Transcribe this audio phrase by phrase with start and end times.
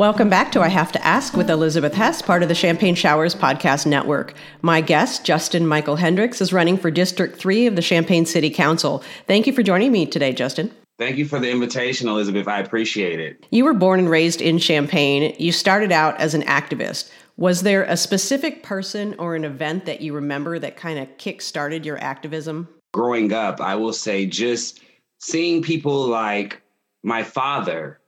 [0.00, 3.34] Welcome back to I Have to Ask with Elizabeth Hess, part of the Champagne Showers
[3.34, 4.32] Podcast Network.
[4.62, 9.04] My guest, Justin Michael Hendricks, is running for District 3 of the Champaign City Council.
[9.26, 10.70] Thank you for joining me today, Justin.
[10.98, 12.48] Thank you for the invitation, Elizabeth.
[12.48, 13.44] I appreciate it.
[13.50, 15.36] You were born and raised in Champaign.
[15.38, 17.10] You started out as an activist.
[17.36, 21.42] Was there a specific person or an event that you remember that kind of kick
[21.42, 22.68] started your activism?
[22.94, 24.80] Growing up, I will say just
[25.18, 26.62] seeing people like
[27.02, 27.99] my father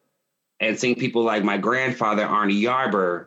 [0.63, 3.27] and seeing people like my grandfather, Arnie Yarber,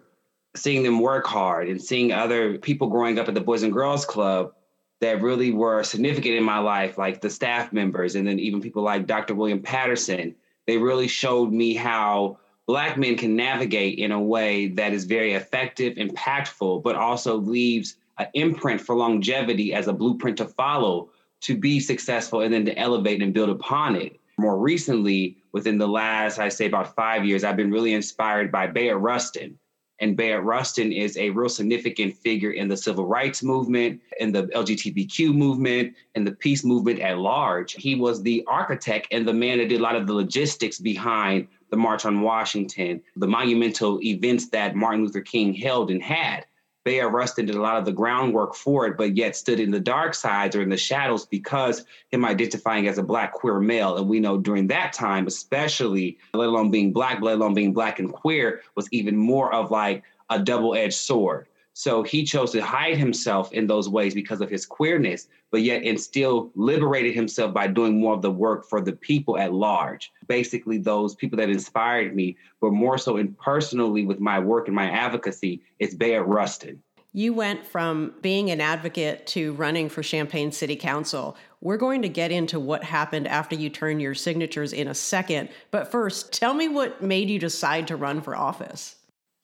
[0.55, 4.05] seeing them work hard and seeing other people growing up at the Boys and Girls
[4.05, 4.53] Club
[5.01, 8.81] that really were significant in my life, like the staff members, and then even people
[8.81, 9.35] like Dr.
[9.35, 10.33] William Patterson,
[10.65, 15.33] they really showed me how Black men can navigate in a way that is very
[15.33, 21.09] effective, impactful, but also leaves an imprint for longevity as a blueprint to follow
[21.41, 24.19] to be successful and then to elevate and build upon it.
[24.37, 28.67] More recently, within the last, I say about five years, I've been really inspired by
[28.67, 29.57] Bayard Rustin.
[30.01, 34.47] And Bayard Rustin is a real significant figure in the civil rights movement, in the
[34.47, 37.71] LGBTQ movement, and the peace movement at large.
[37.71, 41.47] He was the architect and the man that did a lot of the logistics behind
[41.69, 46.45] the March on Washington, the monumental events that Martin Luther King held and had.
[46.85, 49.79] Bayard Rustin did a lot of the groundwork for it, but yet stood in the
[49.79, 53.97] dark sides or in the shadows because him identifying as a black queer male.
[53.97, 57.97] And we know during that time, especially, let alone being black, let alone being black
[57.97, 61.47] and queer, was even more of like a double-edged sword.
[61.77, 65.83] So he chose to hide himself in those ways because of his queerness, but yet
[65.83, 70.13] and still liberated himself by doing more of the work for the people at large.
[70.25, 74.75] Basically, those people that inspired me, but more so in personally with my work and
[74.75, 76.81] my advocacy, it's Bayard Rustin.
[77.11, 81.35] You went from being an advocate to running for Champaign City Council.
[81.59, 85.49] We're going to get into what happened after you turned your signatures in a second.
[85.71, 88.95] But first, tell me what made you decide to run for office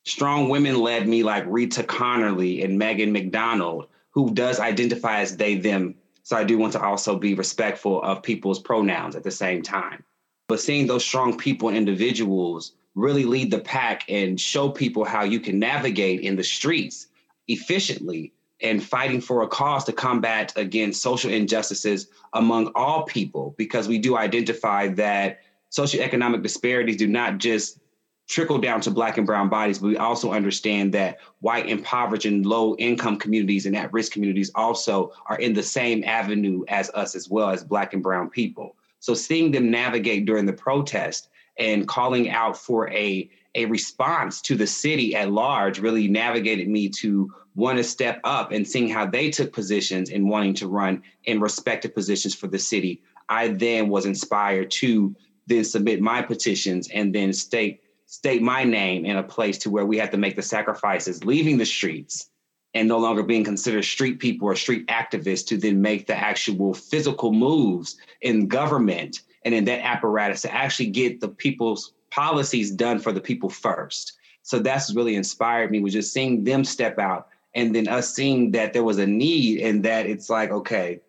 [0.04, 5.56] strong women led me like Rita Connerly and Megan McDonald, who does identify as they,
[5.56, 5.94] them.
[6.22, 10.04] So I do want to also be respectful of people's pronouns at the same time.
[10.48, 15.24] But seeing those strong people and individuals really lead the pack and show people how
[15.24, 17.06] you can navigate in the streets
[17.48, 23.88] efficiently and fighting for a cause to combat against social injustices among all people, because
[23.88, 25.40] we do identify that
[25.72, 27.78] socioeconomic disparities do not just
[28.28, 32.46] trickle down to black and brown bodies, but we also understand that white, impoverished, and
[32.46, 37.14] low income communities and at risk communities also are in the same avenue as us,
[37.14, 38.76] as well as black and brown people.
[39.00, 41.28] So seeing them navigate during the protest
[41.58, 46.88] and calling out for a a response to the city at large really navigated me
[46.88, 51.02] to want to step up and seeing how they took positions and wanting to run
[51.24, 53.02] in respective positions for the city.
[53.28, 55.14] I then was inspired to
[55.46, 57.82] then submit my petitions and then state
[58.12, 61.56] state my name in a place to where we have to make the sacrifices, leaving
[61.56, 62.28] the streets
[62.74, 66.74] and no longer being considered street people or street activists to then make the actual
[66.74, 72.98] physical moves in government and in that apparatus to actually get the people's policies done
[72.98, 74.12] for the people first.
[74.42, 78.50] So that's really inspired me was just seeing them step out and then us seeing
[78.50, 81.00] that there was a need and that it's like, okay,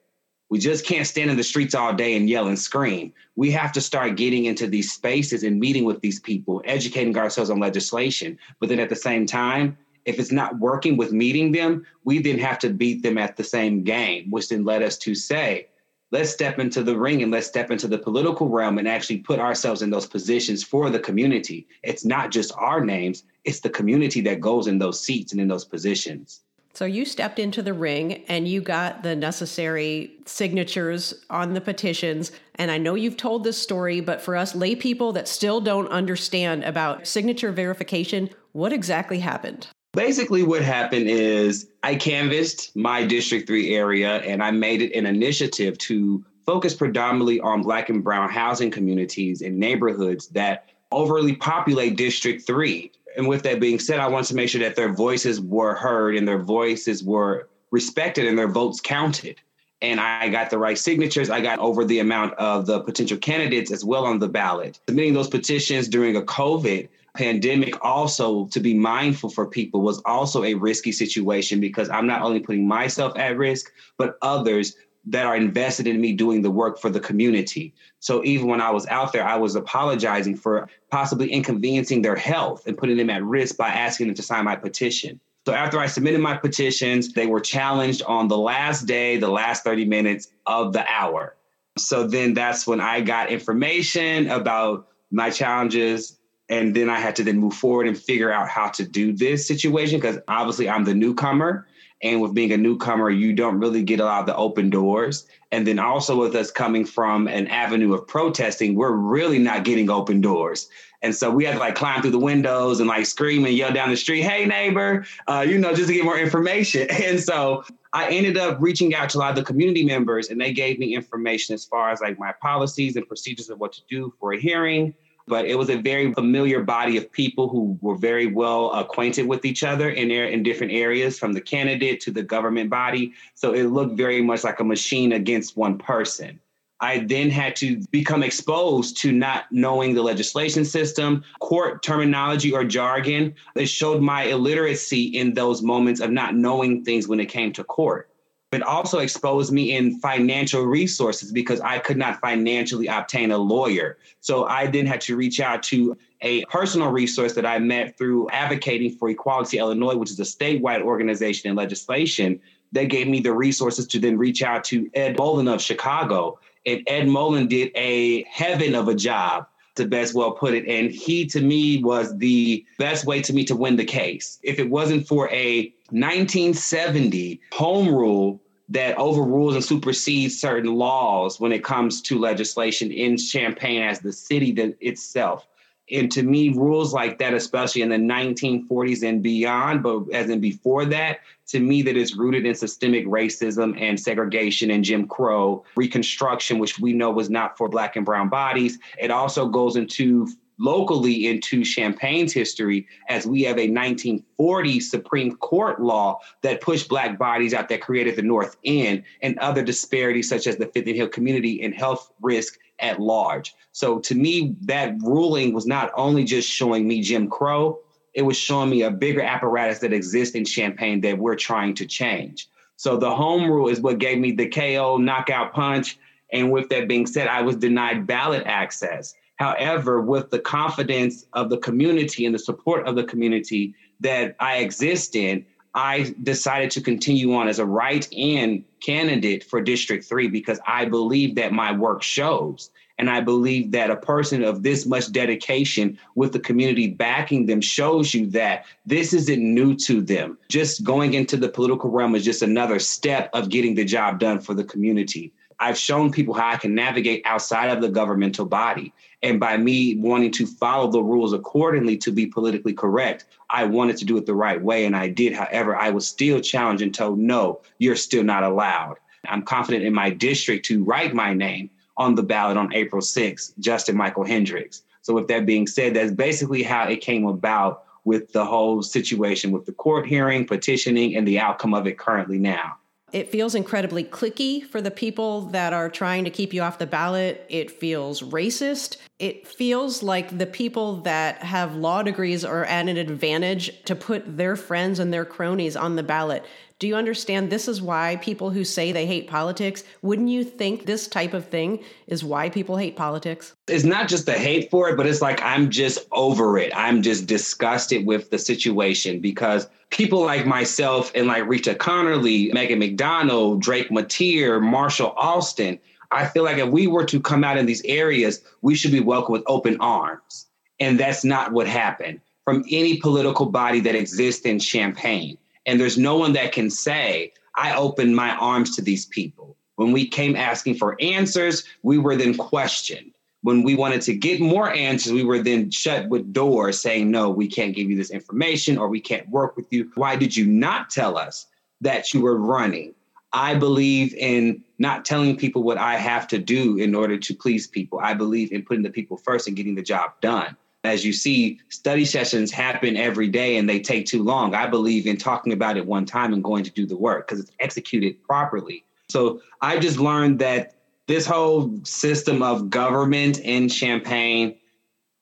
[0.50, 3.12] we just can't stand in the streets all day and yell and scream.
[3.36, 7.50] We have to start getting into these spaces and meeting with these people, educating ourselves
[7.50, 8.38] on legislation.
[8.60, 12.38] But then at the same time, if it's not working with meeting them, we then
[12.40, 15.68] have to beat them at the same game, which then led us to say,
[16.12, 19.40] let's step into the ring and let's step into the political realm and actually put
[19.40, 21.68] ourselves in those positions for the community.
[21.82, 25.48] It's not just our names, it's the community that goes in those seats and in
[25.48, 26.42] those positions.
[26.76, 32.32] So you stepped into the ring and you got the necessary signatures on the petitions.
[32.56, 35.88] And I know you've told this story, but for us lay people that still don't
[35.90, 39.68] understand about signature verification, what exactly happened?
[39.94, 45.06] Basically, what happened is I canvassed my District 3 area and I made it an
[45.06, 51.98] initiative to focus predominantly on Black and Brown housing communities and neighborhoods that overly populate
[51.98, 55.40] District 3 and with that being said, I want to make sure that their voices
[55.40, 59.40] were heard and their voices were respected and their votes counted.
[59.82, 61.30] And I got the right signatures.
[61.30, 64.80] I got over the amount of the potential candidates as well on the ballot.
[64.88, 66.88] Submitting those petitions during a COVID
[67.18, 72.22] pandemic, also to be mindful for people, was also a risky situation because I'm not
[72.22, 76.80] only putting myself at risk, but others that are invested in me doing the work
[76.80, 77.74] for the community.
[78.00, 82.66] So even when I was out there, I was apologizing for possibly inconveniencing their health
[82.68, 85.20] and putting them at risk by asking them to sign my petition.
[85.46, 89.66] So after I submitted my petitions, they were challenged on the last day, the last
[89.66, 91.36] 30 minutes of the hour.
[91.78, 96.18] So then that's when I got information about my challenges
[96.50, 99.48] And then I had to then move forward and figure out how to do this
[99.48, 101.68] situation because obviously I'm the newcomer.
[102.04, 105.26] And with being a newcomer, you don't really get a lot of the open doors.
[105.52, 109.90] And then also with us coming from an avenue of protesting, we're really not getting
[109.90, 110.68] open doors.
[111.02, 113.74] And so we had to like climb through the windows and like scream and yell
[113.74, 116.90] down the street, hey, neighbor, uh, you know, just to get more information.
[116.90, 117.64] And so
[117.94, 120.80] I ended up reaching out to a lot of the community members and they gave
[120.80, 124.34] me information as far as like my policies and procedures of what to do for
[124.34, 124.94] a hearing
[125.28, 129.46] but it was a very familiar body of people who were very well acquainted with
[129.46, 133.54] each other in their, in different areas from the candidate to the government body so
[133.54, 136.40] it looked very much like a machine against one person
[136.84, 142.66] I then had to become exposed to not knowing the legislation system, court terminology or
[142.66, 143.36] jargon.
[143.56, 147.64] It showed my illiteracy in those moments of not knowing things when it came to
[147.64, 148.10] court.
[148.54, 153.98] It also exposed me in financial resources because I could not financially obtain a lawyer.
[154.22, 158.30] So I then had to reach out to a personal resource that I met through
[158.30, 162.40] advocating for Equality Illinois, which is a statewide organization and legislation
[162.72, 166.40] that gave me the resources to then reach out to Ed Mullen of Chicago.
[166.66, 170.68] And Ed Mullen did a heaven of a job to best well put it.
[170.68, 174.40] And he, to me, was the best way to me to win the case.
[174.44, 178.42] If it wasn't for a 1970 home rule
[178.74, 184.12] that overrules and supersedes certain laws when it comes to legislation in Champaign as the
[184.12, 185.48] city that itself.
[185.92, 190.40] And to me, rules like that, especially in the 1940s and beyond, but as in
[190.40, 195.64] before that, to me, that is rooted in systemic racism and segregation and Jim Crow,
[195.76, 198.80] Reconstruction, which we know was not for Black and Brown bodies.
[198.98, 205.82] It also goes into locally into Champaign's history as we have a 1940 Supreme Court
[205.82, 210.48] law that pushed Black bodies out that created the North End and other disparities such
[210.48, 213.56] as the Fifth and Hill community and health risk at large.
[213.72, 217.80] So to me, that ruling was not only just showing me Jim Crow,
[218.14, 221.86] it was showing me a bigger apparatus that exists in Champaign that we're trying to
[221.86, 222.48] change.
[222.76, 225.98] So the home rule is what gave me the KO knockout punch.
[226.32, 229.16] And with that being said, I was denied ballot access.
[229.38, 234.58] However, with the confidence of the community and the support of the community that I
[234.58, 235.46] exist in,
[235.76, 240.86] I decided to continue on as a write in candidate for District 3 because I
[240.86, 242.70] believe that my work shows.
[243.00, 247.60] And I believe that a person of this much dedication with the community backing them
[247.60, 250.38] shows you that this isn't new to them.
[250.48, 254.40] Just going into the political realm is just another step of getting the job done
[254.40, 255.34] for the community.
[255.64, 258.94] I've shown people how I can navigate outside of the governmental body.
[259.22, 263.96] And by me wanting to follow the rules accordingly to be politically correct, I wanted
[263.98, 264.84] to do it the right way.
[264.84, 265.34] And I did.
[265.34, 268.98] However, I was still challenged and told, no, you're still not allowed.
[269.30, 273.58] I'm confident in my district to write my name on the ballot on April 6th,
[273.60, 274.84] Justin Michael Hendricks.
[275.02, 279.52] So, with that being said, that's basically how it came about with the whole situation
[279.52, 282.74] with the court hearing, petitioning, and the outcome of it currently now.
[283.14, 286.88] It feels incredibly cliquey for the people that are trying to keep you off the
[286.88, 287.46] ballot.
[287.48, 288.98] It feels racist.
[289.20, 294.38] It feels like the people that have law degrees are at an advantage to put
[294.38, 296.44] their friends and their cronies on the ballot.
[296.84, 300.86] Do you understand this is why people who say they hate politics, wouldn't you think
[300.86, 303.56] this type of thing is why people hate politics?
[303.70, 306.74] It's not just the hate for it, but it's like I'm just over it.
[306.76, 312.80] I'm just disgusted with the situation because people like myself and like Rita Connerly, Megan
[312.80, 315.80] McDonald, Drake Matier, Marshall Alston,
[316.12, 319.00] I feel like if we were to come out in these areas, we should be
[319.00, 320.48] welcomed with open arms.
[320.82, 325.38] And that's not what happened from any political body that exists in Champaign.
[325.66, 329.56] And there's no one that can say, I opened my arms to these people.
[329.76, 333.12] When we came asking for answers, we were then questioned.
[333.42, 337.30] When we wanted to get more answers, we were then shut with doors saying, no,
[337.30, 339.92] we can't give you this information or we can't work with you.
[339.96, 341.48] Why did you not tell us
[341.82, 342.94] that you were running?
[343.34, 347.68] I believe in not telling people what I have to do in order to please
[347.68, 348.00] people.
[348.00, 351.60] I believe in putting the people first and getting the job done as you see,
[351.70, 354.54] study sessions happen every day and they take too long.
[354.54, 357.40] I believe in talking about it one time and going to do the work because
[357.40, 358.84] it's executed properly.
[359.10, 360.76] So I just learned that
[361.08, 364.56] this whole system of government in Champaign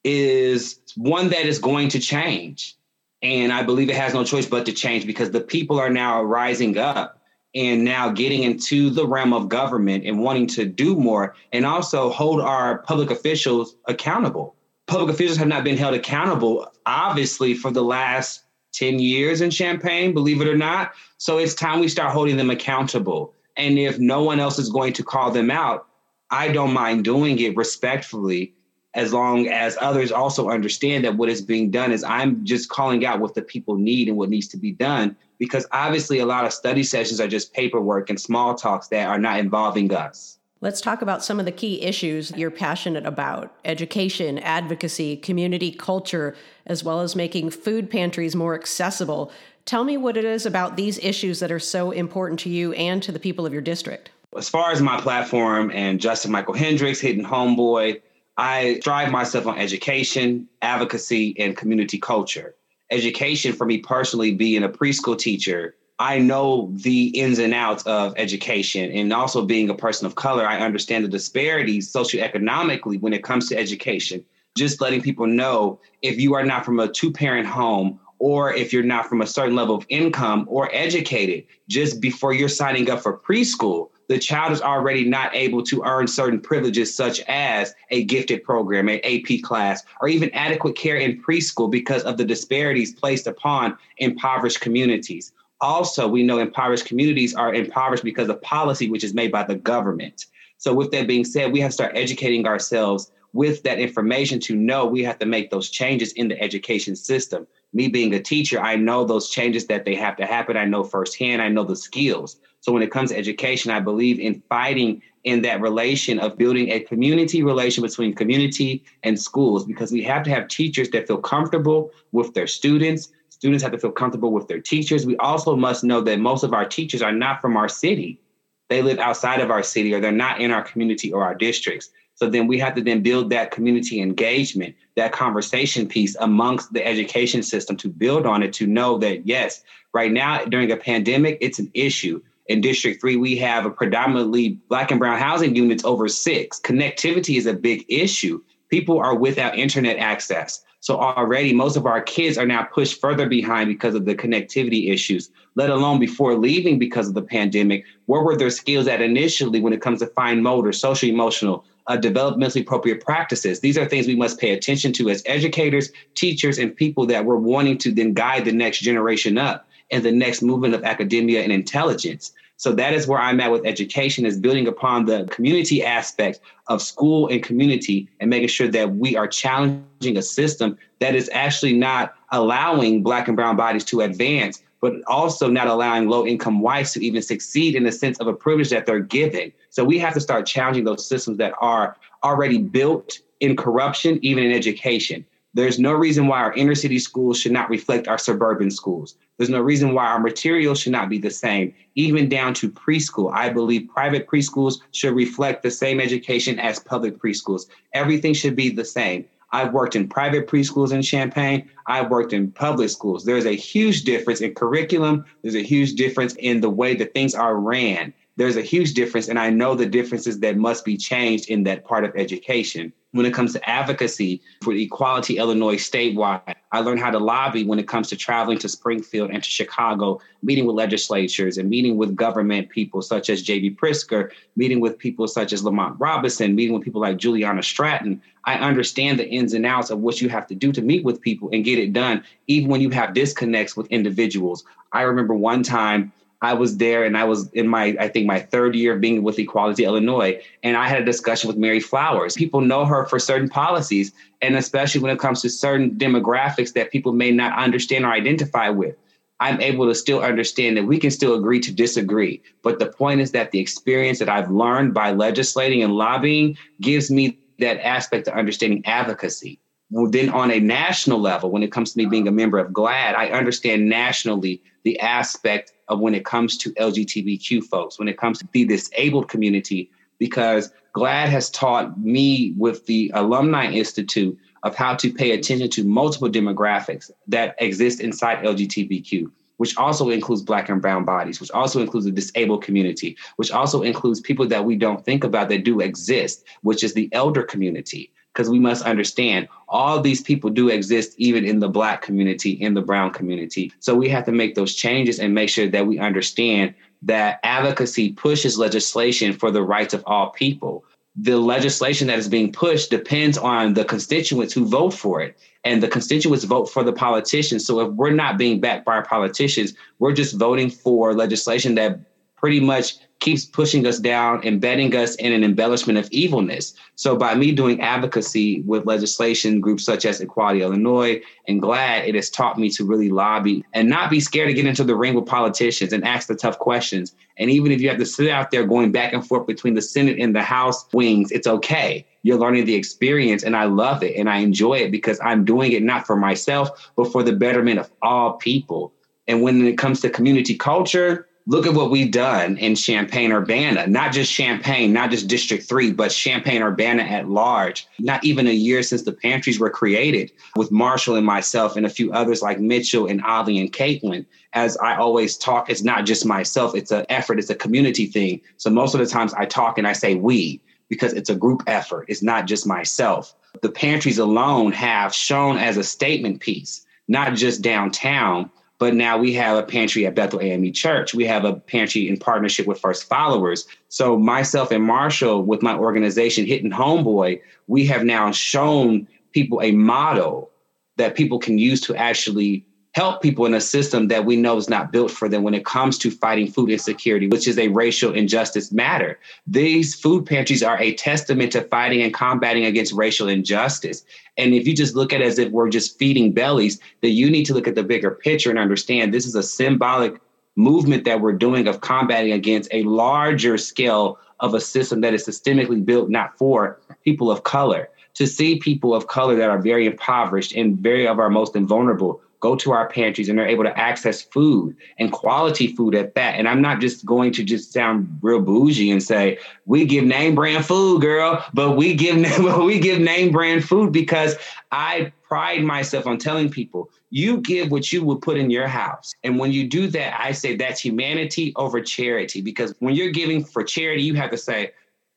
[0.04, 2.76] is one that is going to change.
[3.22, 6.22] And I believe it has no choice but to change because the people are now
[6.22, 7.20] rising up
[7.54, 12.10] and now getting into the realm of government and wanting to do more and also
[12.10, 14.56] hold our public officials accountable
[14.92, 18.42] public officials have not been held accountable, obviously, for the last
[18.74, 20.92] 10 years in Champaign, believe it or not.
[21.16, 23.32] So it's time we start holding them accountable.
[23.56, 25.86] And if no one else is going to call them out,
[26.30, 28.52] I don't mind doing it respectfully
[28.92, 33.06] as long as others also understand that what is being done is I'm just calling
[33.06, 35.16] out what the people need and what needs to be done.
[35.38, 39.18] Because obviously, a lot of study sessions are just paperwork and small talks that are
[39.18, 40.38] not involving us.
[40.62, 46.36] Let's talk about some of the key issues you're passionate about education, advocacy, community culture,
[46.66, 49.32] as well as making food pantries more accessible.
[49.64, 53.02] Tell me what it is about these issues that are so important to you and
[53.02, 54.12] to the people of your district.
[54.36, 58.00] As far as my platform and Justin Michael Hendricks, Hidden Homeboy,
[58.36, 62.54] I drive myself on education, advocacy, and community culture.
[62.92, 68.14] Education, for me personally, being a preschool teacher, I know the ins and outs of
[68.16, 68.90] education.
[68.90, 73.48] And also being a person of color, I understand the disparities socioeconomically when it comes
[73.48, 74.24] to education.
[74.56, 78.72] Just letting people know if you are not from a two parent home or if
[78.72, 83.00] you're not from a certain level of income or educated, just before you're signing up
[83.00, 88.02] for preschool, the child is already not able to earn certain privileges, such as a
[88.04, 92.92] gifted program, an AP class, or even adequate care in preschool because of the disparities
[92.92, 95.32] placed upon impoverished communities.
[95.62, 99.54] Also, we know impoverished communities are impoverished because of policy which is made by the
[99.54, 100.26] government.
[100.58, 104.56] So, with that being said, we have to start educating ourselves with that information to
[104.56, 107.46] know we have to make those changes in the education system.
[107.72, 110.56] Me being a teacher, I know those changes that they have to happen.
[110.56, 112.36] I know firsthand, I know the skills.
[112.60, 116.70] So when it comes to education, I believe in fighting in that relation of building
[116.70, 121.18] a community relation between community and schools because we have to have teachers that feel
[121.18, 123.10] comfortable with their students.
[123.42, 125.04] Students have to feel comfortable with their teachers.
[125.04, 128.20] We also must know that most of our teachers are not from our city.
[128.68, 131.90] They live outside of our city or they're not in our community or our districts.
[132.14, 136.86] So then we have to then build that community engagement, that conversation piece amongst the
[136.86, 141.38] education system to build on it to know that yes, right now during a pandemic,
[141.40, 145.84] it's an issue in District 3, we have a predominantly Black and Brown housing units
[145.84, 146.60] over six.
[146.60, 148.40] Connectivity is a big issue.
[148.68, 150.62] People are without internet access.
[150.82, 154.92] So already most of our kids are now pushed further behind because of the connectivity
[154.92, 157.84] issues, let alone before leaving because of the pandemic.
[158.06, 161.98] Where were their skills at initially when it comes to fine motor, social emotional, uh,
[161.98, 163.60] developmentally appropriate practices?
[163.60, 167.36] These are things we must pay attention to as educators, teachers, and people that we're
[167.36, 171.52] wanting to then guide the next generation up and the next movement of academia and
[171.52, 172.32] intelligence.
[172.62, 176.38] So that is where I'm at with education is building upon the community aspect
[176.68, 181.28] of school and community and making sure that we are challenging a system that is
[181.32, 186.60] actually not allowing black and brown bodies to advance, but also not allowing low income
[186.60, 189.52] whites to even succeed in the sense of a privilege that they're given.
[189.70, 194.44] So we have to start challenging those systems that are already built in corruption, even
[194.44, 195.26] in education.
[195.54, 199.16] There's no reason why our inner city schools should not reflect our suburban schools.
[199.36, 203.30] There's no reason why our materials should not be the same, even down to preschool.
[203.34, 207.66] I believe private preschools should reflect the same education as public preschools.
[207.92, 209.26] Everything should be the same.
[209.52, 211.68] I've worked in private preschools in Champaign.
[211.86, 213.26] I've worked in public schools.
[213.26, 215.26] There's a huge difference in curriculum.
[215.42, 218.14] There's a huge difference in the way that things are ran.
[218.36, 221.84] There's a huge difference, and I know the differences that must be changed in that
[221.84, 226.54] part of education when it comes to advocacy for Equality Illinois statewide.
[226.72, 230.18] I learned how to lobby when it comes to traveling to Springfield and to Chicago,
[230.42, 233.72] meeting with legislatures and meeting with government people such as J.B.
[233.72, 238.22] Pritzker, meeting with people such as Lamont Robinson, meeting with people like Juliana Stratton.
[238.46, 241.20] I understand the ins and outs of what you have to do to meet with
[241.20, 244.64] people and get it done, even when you have disconnects with individuals.
[244.92, 246.12] I remember one time
[246.42, 249.22] I was there and I was in my, I think my third year of being
[249.22, 250.42] with Equality Illinois.
[250.64, 252.34] And I had a discussion with Mary Flowers.
[252.34, 256.90] People know her for certain policies, and especially when it comes to certain demographics that
[256.90, 258.96] people may not understand or identify with.
[259.38, 262.42] I'm able to still understand that we can still agree to disagree.
[262.62, 267.10] But the point is that the experience that I've learned by legislating and lobbying gives
[267.10, 269.58] me that aspect of understanding advocacy.
[269.92, 272.72] Well, then on a national level, when it comes to me being a member of
[272.72, 278.16] GLAAD, I understand nationally the aspect of when it comes to LGBTQ folks, when it
[278.16, 284.74] comes to the disabled community, because GLAAD has taught me with the Alumni Institute of
[284.74, 290.70] how to pay attention to multiple demographics that exist inside LGBTQ, which also includes Black
[290.70, 294.74] and Brown bodies, which also includes the disabled community, which also includes people that we
[294.74, 299.48] don't think about that do exist, which is the elder community because we must understand
[299.68, 303.72] all these people do exist even in the black community in the brown community.
[303.80, 308.12] So we have to make those changes and make sure that we understand that advocacy
[308.12, 310.84] pushes legislation for the rights of all people.
[311.14, 315.82] The legislation that is being pushed depends on the constituents who vote for it and
[315.82, 317.66] the constituents vote for the politicians.
[317.66, 322.00] So if we're not being backed by our politicians we're just voting for legislation that
[322.36, 326.74] pretty much keeps pushing us down, embedding us in an embellishment of evilness.
[326.96, 332.16] So by me doing advocacy with legislation groups such as Equality Illinois and GLAAD, it
[332.16, 335.14] has taught me to really lobby and not be scared to get into the ring
[335.14, 337.14] with politicians and ask the tough questions.
[337.36, 339.82] And even if you have to sit out there going back and forth between the
[339.82, 342.04] Senate and the House wings, it's okay.
[342.24, 345.70] You're learning the experience, and I love it and I enjoy it because I'm doing
[345.72, 348.92] it not for myself, but for the betterment of all people.
[349.28, 353.86] And when it comes to community culture, look at what we've done in Champaign Urbana,
[353.86, 357.86] not just Champaign, not just District 3, but Champaign Urbana at large.
[357.98, 361.90] Not even a year since the pantries were created, with Marshall and myself and a
[361.90, 364.24] few others like Mitchell and Ollie and Caitlin.
[364.52, 368.40] As I always talk, it's not just myself, it's an effort, it's a community thing.
[368.56, 371.62] So most of the times I talk and I say we because it's a group
[371.66, 373.34] effort, it's not just myself.
[373.62, 378.50] The pantries alone have shown as a statement piece, not just downtown,
[378.82, 381.14] but now we have a pantry at Bethel AME Church.
[381.14, 383.64] We have a pantry in partnership with First Followers.
[383.90, 389.70] So myself and Marshall, with my organization Hitting Homeboy, we have now shown people a
[389.70, 390.50] model
[390.96, 394.68] that people can use to actually help people in a system that we know is
[394.68, 398.12] not built for them when it comes to fighting food insecurity, which is a racial
[398.12, 399.18] injustice matter.
[399.46, 404.04] These food pantries are a testament to fighting and combating against racial injustice.
[404.36, 407.30] And if you just look at it as if we're just feeding bellies, then you
[407.30, 410.20] need to look at the bigger picture and understand this is a symbolic
[410.56, 415.26] movement that we're doing of combating against a larger scale of a system that is
[415.26, 417.88] systemically built not for people of color.
[418.16, 422.20] To see people of color that are very impoverished and very of our most vulnerable
[422.42, 426.34] go to our pantries and they're able to access food and quality food at that.
[426.34, 430.34] And I'm not just going to just sound real bougie and say we give name
[430.34, 432.16] brand food, girl, but we give
[432.58, 434.34] we give name brand food because
[434.72, 439.14] I pride myself on telling people you give what you would put in your house.
[439.22, 443.44] And when you do that, I say that's humanity over charity because when you're giving
[443.44, 444.72] for charity, you have to say,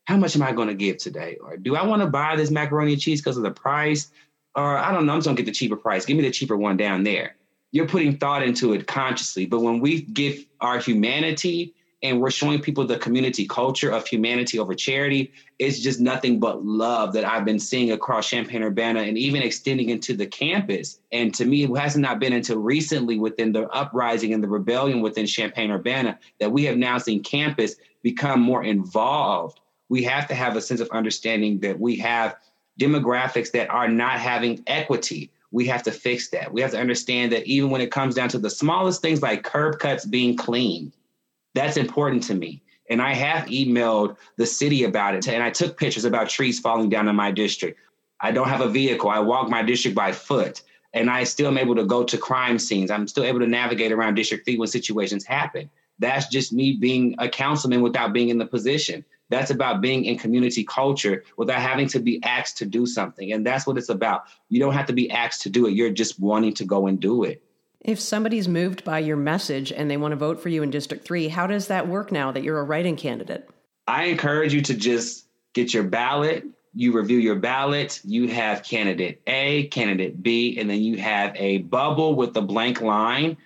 [0.06, 1.38] how much am I going to give today?
[1.42, 4.12] Or do I want to buy this macaroni and cheese because of the price?
[4.56, 6.06] Or I don't know, I'm just gonna get the cheaper price.
[6.06, 7.36] Give me the cheaper one down there.
[7.72, 9.46] You're putting thought into it consciously.
[9.46, 14.60] But when we give our humanity and we're showing people the community culture of humanity
[14.60, 19.18] over charity, it's just nothing but love that I've been seeing across Champaign Urbana and
[19.18, 21.00] even extending into the campus.
[21.12, 25.02] And to me, it hasn't not been until recently within the uprising and the rebellion
[25.02, 29.60] within Champaign Urbana that we have now seen campus become more involved.
[29.90, 32.36] We have to have a sense of understanding that we have
[32.80, 35.32] demographics that are not having equity.
[35.52, 36.52] We have to fix that.
[36.52, 39.44] We have to understand that even when it comes down to the smallest things like
[39.44, 40.92] curb cuts being cleaned,
[41.54, 42.62] that's important to me.
[42.90, 45.28] And I have emailed the city about it.
[45.28, 47.80] And I took pictures about trees falling down in my district.
[48.20, 49.10] I don't have a vehicle.
[49.10, 50.62] I walk my district by foot.
[50.94, 52.92] And I still am able to go to crime scenes.
[52.92, 55.70] I'm still able to navigate around District 3 when situations happen.
[56.00, 59.04] That's just me being a councilman without being in the position.
[59.30, 63.32] That's about being in community culture without having to be asked to do something.
[63.32, 64.26] And that's what it's about.
[64.50, 67.00] You don't have to be asked to do it, you're just wanting to go and
[67.00, 67.42] do it.
[67.82, 71.06] If somebody's moved by your message and they want to vote for you in District
[71.06, 73.48] 3, how does that work now that you're a writing candidate?
[73.88, 76.46] I encourage you to just get your ballot.
[76.74, 78.02] You review your ballot.
[78.04, 82.82] You have candidate A, candidate B, and then you have a bubble with a blank
[82.82, 83.38] line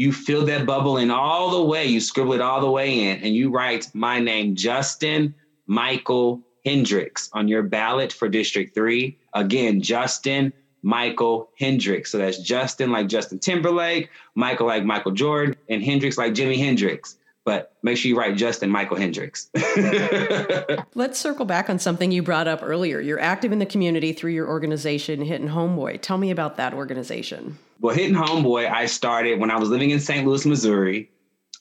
[0.00, 3.18] you fill that bubble in all the way, you scribble it all the way in,
[3.18, 5.34] and you write my name, Justin
[5.66, 9.14] Michael Hendricks, on your ballot for District 3.
[9.34, 12.10] Again, Justin Michael Hendricks.
[12.10, 17.18] So that's Justin like Justin Timberlake, Michael like Michael Jordan, and Hendricks like Jimi Hendrix
[17.44, 19.50] but make sure you write Justin Michael Hendricks.
[20.94, 23.00] Let's circle back on something you brought up earlier.
[23.00, 26.00] You're active in the community through your organization, Hitting Homeboy.
[26.02, 27.58] Tell me about that organization.
[27.80, 30.26] Well, Hitting Homeboy, I started when I was living in St.
[30.26, 31.10] Louis, Missouri,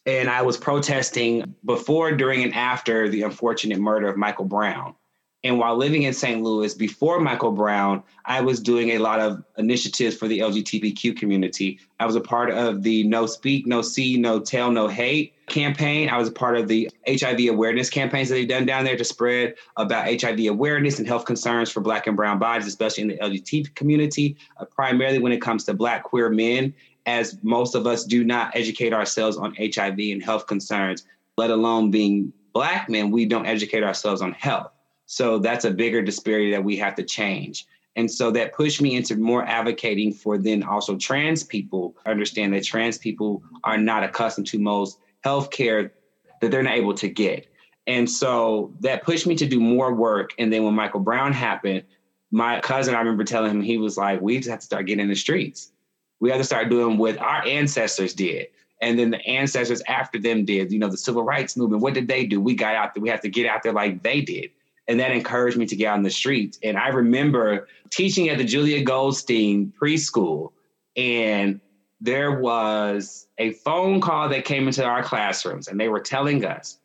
[0.05, 4.95] and I was protesting before, during, and after the unfortunate murder of Michael Brown.
[5.43, 6.41] And while living in St.
[6.41, 11.79] Louis before Michael Brown, I was doing a lot of initiatives for the LGBTQ community.
[11.99, 16.09] I was a part of the No Speak, No See, No Tell, No Hate campaign.
[16.09, 19.03] I was a part of the HIV awareness campaigns that they've done down there to
[19.05, 23.17] spread about HIV awareness and health concerns for Black and Brown bodies, especially in the
[23.17, 26.73] LGBT community, uh, primarily when it comes to Black queer men,
[27.05, 31.05] as most of us do not educate ourselves on HIV and health concerns,
[31.37, 34.71] let alone being Black men, we don't educate ourselves on health.
[35.11, 37.65] So that's a bigger disparity that we have to change.
[37.95, 41.95] And so that pushed me into more advocating for then also trans people.
[42.05, 45.93] Understand that trans people are not accustomed to most health care
[46.41, 47.47] that they're not able to get.
[47.87, 50.29] And so that pushed me to do more work.
[50.37, 51.85] And then when Michael Brown happened,
[52.29, 55.01] my cousin, I remember telling him, he was like, we just have to start getting
[55.01, 55.71] in the streets.
[56.19, 58.45] We have to start doing what our ancestors did.
[58.79, 61.81] And then the ancestors after them did, you know, the civil rights movement.
[61.81, 62.39] What did they do?
[62.39, 63.01] We got out there.
[63.01, 64.51] We have to get out there like they did.
[64.89, 66.59] And that encouraged me to get out in the streets.
[66.63, 70.51] And I remember teaching at the Julia Goldstein preschool.
[70.97, 71.61] And
[72.01, 76.79] there was a phone call that came into our classrooms, and they were telling us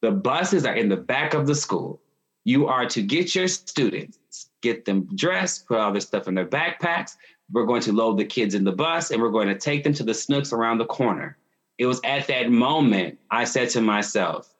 [0.00, 2.00] the buses are in the back of the school.
[2.44, 6.46] You are to get your students, get them dressed, put all their stuff in their
[6.46, 7.16] backpacks.
[7.52, 9.94] We're going to load the kids in the bus and we're going to take them
[9.94, 11.36] to the snooks around the corner.
[11.78, 14.52] It was at that moment I said to myself,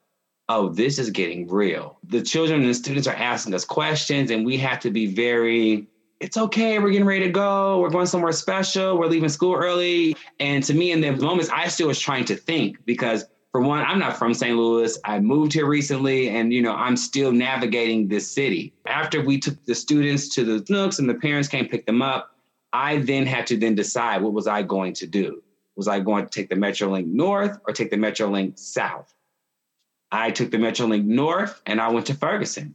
[0.49, 1.99] oh, this is getting real.
[2.05, 5.87] The children and the students are asking us questions, and we have to be very,
[6.21, 10.17] it's okay, we're getting ready to go, we're going somewhere special, we're leaving school early.
[10.41, 13.81] And to me, in the moments, I still was trying to think because for one,
[13.81, 14.57] I'm not from St.
[14.57, 14.99] Louis.
[15.05, 18.75] I moved here recently and you know, I'm still navigating this city.
[18.87, 22.37] After we took the students to the nooks and the parents came pick them up,
[22.73, 25.43] I then had to then decide what was I going to do?
[25.77, 29.15] Was I going to take the Metrolink North or take the Metrolink South?
[30.11, 32.75] I took the Metrolink North and I went to Ferguson.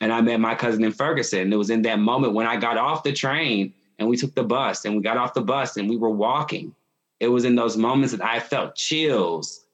[0.00, 1.40] And I met my cousin in Ferguson.
[1.40, 4.34] And it was in that moment when I got off the train and we took
[4.34, 6.74] the bus and we got off the bus and we were walking.
[7.20, 9.64] It was in those moments that I felt chills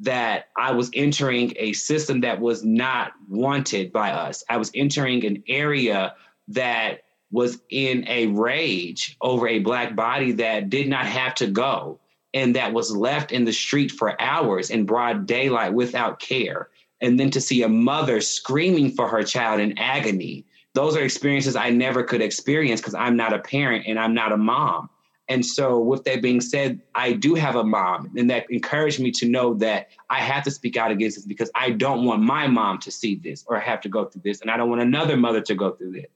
[0.00, 4.44] that I was entering a system that was not wanted by us.
[4.48, 6.14] I was entering an area
[6.48, 12.00] that was in a rage over a black body that did not have to go
[12.34, 16.68] and that was left in the street for hours in broad daylight without care.
[17.00, 20.44] And then to see a mother screaming for her child in agony.
[20.74, 24.32] Those are experiences I never could experience because I'm not a parent and I'm not
[24.32, 24.90] a mom.
[25.28, 29.10] And so, with that being said, I do have a mom, and that encouraged me
[29.12, 32.46] to know that I have to speak out against this because I don't want my
[32.46, 35.18] mom to see this or have to go through this, and I don't want another
[35.18, 36.06] mother to go through this.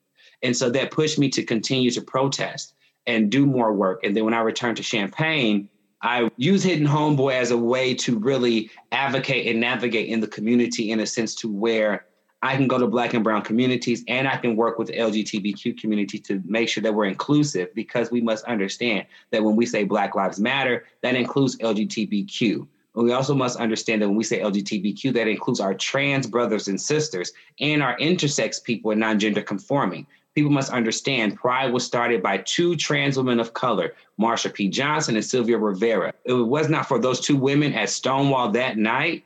[0.43, 2.75] And so that pushed me to continue to protest
[3.07, 4.01] and do more work.
[4.03, 5.69] And then when I returned to Champaign,
[6.03, 10.91] I use Hidden Homeboy as a way to really advocate and navigate in the community
[10.91, 12.07] in a sense to where
[12.43, 15.79] I can go to Black and Brown communities and I can work with the LGBTQ
[15.79, 19.85] community to make sure that we're inclusive because we must understand that when we say
[19.85, 22.67] Black Lives Matter, that includes LGBTQ.
[22.95, 26.67] And we also must understand that when we say LGBTQ, that includes our trans brothers
[26.67, 31.85] and sisters and our intersex people and non gender conforming people must understand Pride was
[31.85, 34.69] started by two trans women of color, Marsha P.
[34.69, 36.09] Johnson and Sylvia Rivera.
[36.25, 39.25] If It was not for those two women at Stonewall that night.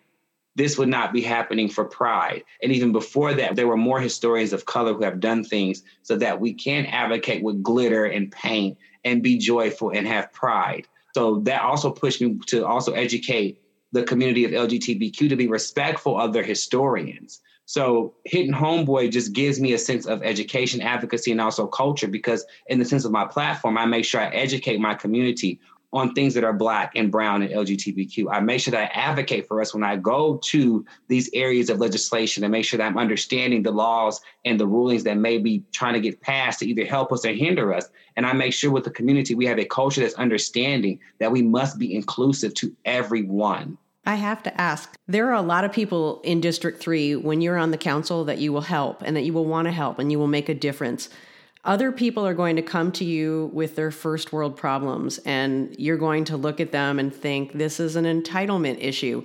[0.55, 2.42] This would not be happening for Pride.
[2.62, 6.16] And even before that, there were more historians of color who have done things so
[6.16, 10.88] that we can advocate with glitter and paint and be joyful and have pride.
[11.14, 13.61] So that also pushed me to also educate
[13.92, 17.40] the community of LGBTQ to be respectful of their historians.
[17.66, 22.44] So Hidden Homeboy just gives me a sense of education, advocacy, and also culture because
[22.68, 25.59] in the sense of my platform, I make sure I educate my community
[25.92, 28.27] on things that are black and brown and LGBTQ.
[28.31, 31.79] I make sure that I advocate for us when I go to these areas of
[31.79, 35.64] legislation and make sure that I'm understanding the laws and the rulings that may be
[35.72, 37.88] trying to get passed to either help us or hinder us.
[38.16, 41.42] And I make sure with the community we have a culture that's understanding that we
[41.42, 43.79] must be inclusive to everyone.
[44.07, 47.59] I have to ask there are a lot of people in District 3 when you're
[47.59, 50.12] on the council that you will help and that you will want to help and
[50.12, 51.09] you will make a difference.
[51.66, 55.96] Other people are going to come to you with their first world problems, and you're
[55.96, 59.24] going to look at them and think this is an entitlement issue.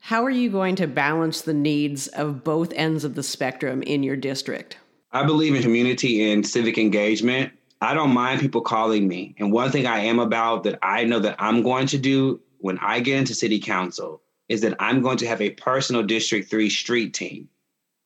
[0.00, 4.02] How are you going to balance the needs of both ends of the spectrum in
[4.02, 4.76] your district?
[5.12, 7.54] I believe in community and civic engagement.
[7.80, 9.34] I don't mind people calling me.
[9.38, 12.78] And one thing I am about that I know that I'm going to do when
[12.80, 14.20] I get into city council
[14.50, 17.48] is that I'm going to have a personal District 3 street team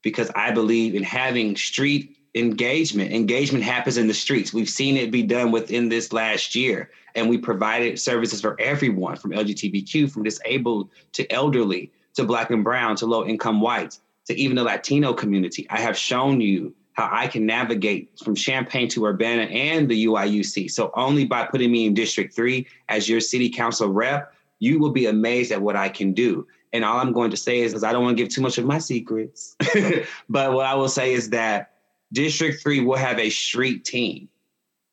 [0.03, 3.12] because I believe in having street engagement.
[3.12, 4.53] Engagement happens in the streets.
[4.53, 6.90] We've seen it be done within this last year.
[7.14, 12.64] And we provided services for everyone from LGBTQ, from disabled to elderly, to black and
[12.64, 15.66] brown, to low income whites, to even the Latino community.
[15.68, 20.71] I have shown you how I can navigate from Champaign to Urbana and the UIUC.
[20.71, 24.90] So only by putting me in District 3 as your city council rep, you will
[24.90, 26.47] be amazed at what I can do.
[26.73, 28.59] And all I'm going to say is, because I don't want to give too much
[28.59, 29.57] of my secrets,
[30.29, 31.72] but what I will say is that
[32.12, 34.29] District 3 will have a street team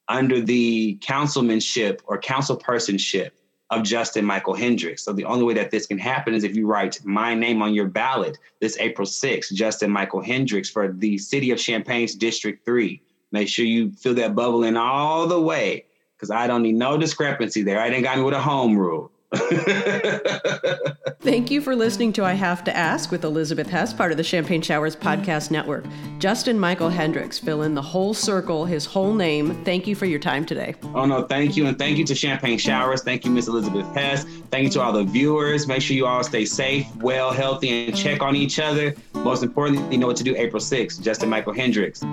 [0.08, 3.32] under the councilmanship or councilpersonship
[3.69, 5.03] of Justin Michael Hendricks.
[5.03, 7.73] So the only way that this can happen is if you write my name on
[7.73, 13.01] your ballot this April 6th, Justin Michael Hendricks for the city of Champaign's District 3.
[13.32, 16.97] Make sure you fill that bubble in all the way because I don't need no
[16.97, 17.79] discrepancy there.
[17.79, 19.12] I didn't got me with a home rule.
[21.22, 24.24] Thank you for listening to I Have to Ask with Elizabeth Hess, part of the
[24.24, 25.86] Champagne Showers Podcast Network.
[26.18, 29.63] Justin Michael Hendricks, fill in the whole circle, his whole name.
[29.63, 30.74] Thank you for your time today.
[30.96, 31.68] Oh, no, thank you.
[31.68, 33.04] And thank you to Champagne Showers.
[33.04, 34.24] Thank you, Miss Elizabeth Hess.
[34.50, 35.68] Thank you to all the viewers.
[35.68, 38.96] Make sure you all stay safe, well, healthy, and check on each other.
[39.13, 41.02] Most importantly, you know what to do April 6th.
[41.02, 42.04] Justin Michael Hendricks.